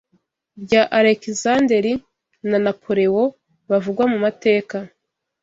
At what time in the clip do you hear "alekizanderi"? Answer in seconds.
0.97-1.93